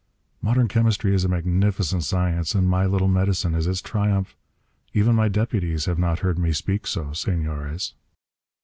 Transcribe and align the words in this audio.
Modern 0.41 0.67
chemistry 0.67 1.13
is 1.13 1.23
a 1.25 1.29
magnificent 1.29 2.03
science, 2.03 2.55
and 2.55 2.67
my 2.67 2.87
little 2.87 3.07
medicine 3.07 3.53
is 3.53 3.67
its 3.67 3.83
triumph. 3.83 4.35
Even 4.95 5.13
my 5.15 5.27
deputies 5.27 5.85
have 5.85 5.99
not 5.99 6.21
heard 6.21 6.39
me 6.39 6.51
speak 6.53 6.87
so, 6.87 7.13
Senores." 7.13 7.93